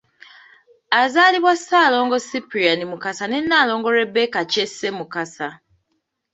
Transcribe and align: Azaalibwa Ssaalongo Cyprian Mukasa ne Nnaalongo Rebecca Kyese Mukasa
Azaalibwa 1.01 1.53
Ssaalongo 1.59 2.17
Cyprian 2.29 2.81
Mukasa 2.91 3.25
ne 3.27 3.37
Nnaalongo 3.43 3.89
Rebecca 3.99 4.39
Kyese 4.51 4.87
Mukasa 4.97 5.47